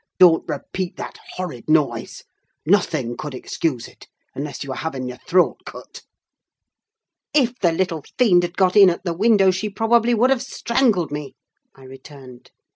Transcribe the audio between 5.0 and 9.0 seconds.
your throat cut!" "If the little fiend had got in